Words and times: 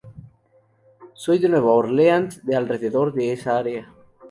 Soy 1.13 1.37
de 1.37 1.47
Nueva 1.47 1.73
Orleans, 1.73 2.43
de 2.43 2.55
alrededor 2.55 3.13
de 3.13 3.33
esa 3.33 3.59
área. 3.59 3.93